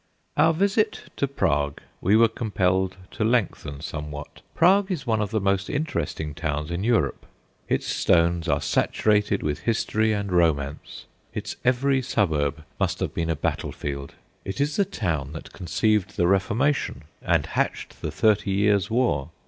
Our 0.35 0.51
visit 0.51 1.03
to 1.17 1.27
Prague 1.27 1.79
we 2.01 2.15
were 2.15 2.27
compelled 2.27 2.97
to 3.11 3.23
lengthen 3.23 3.81
somewhat. 3.81 4.41
Prague 4.55 4.89
is 4.91 5.05
one 5.05 5.21
of 5.21 5.29
the 5.29 5.39
most 5.39 5.69
interesting 5.69 6.33
towns 6.33 6.71
in 6.71 6.83
Europe. 6.83 7.23
Its 7.69 7.85
stones 7.85 8.47
are 8.47 8.61
saturated 8.61 9.43
with 9.43 9.59
history 9.59 10.11
and 10.11 10.31
romance; 10.31 11.05
its 11.35 11.55
every 11.63 12.01
suburb 12.01 12.63
must 12.79 12.99
have 12.99 13.13
been 13.13 13.29
a 13.29 13.35
battlefield. 13.35 14.15
It 14.43 14.59
is 14.59 14.75
the 14.75 14.85
town 14.85 15.33
that 15.33 15.53
conceived 15.53 16.17
the 16.17 16.25
Reformation 16.25 17.03
and 17.21 17.45
hatched 17.45 18.01
the 18.01 18.09
Thirty 18.09 18.49
Years' 18.49 18.89
War. 18.89 19.29